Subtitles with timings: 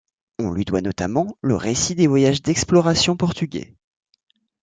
[0.39, 3.75] On lui doit notamment le récit des voyages d'exploration portugais.